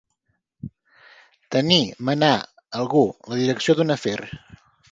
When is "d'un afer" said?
3.79-4.19